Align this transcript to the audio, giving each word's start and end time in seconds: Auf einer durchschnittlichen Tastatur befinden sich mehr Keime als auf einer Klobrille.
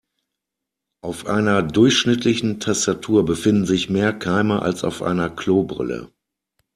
Auf 1.03 1.27
einer 1.27 1.61
durchschnittlichen 1.61 2.59
Tastatur 2.59 3.23
befinden 3.23 3.67
sich 3.67 3.87
mehr 3.91 4.13
Keime 4.13 4.63
als 4.63 4.83
auf 4.83 5.03
einer 5.03 5.29
Klobrille. 5.29 6.11